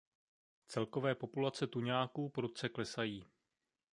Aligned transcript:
Celkové 0.67 1.15
populace 1.15 1.67
tuňáků 1.67 2.29
prudce 2.29 2.69
klesají. 2.69 3.25